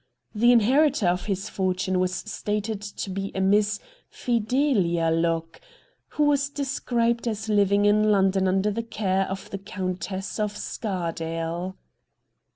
[0.33, 5.61] The inheritor of his fortune was stated to be a Miss Fidelia Locke,
[6.17, 11.75] who was described as living in London under the care of the Countess of Scardale.